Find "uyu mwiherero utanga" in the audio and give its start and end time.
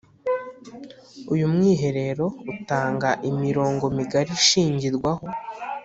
1.33-3.09